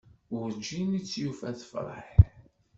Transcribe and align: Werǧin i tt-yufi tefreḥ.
Werǧin 0.33 0.97
i 0.99 0.99
tt-yufi 1.01 1.49
tefreḥ. 1.59 2.09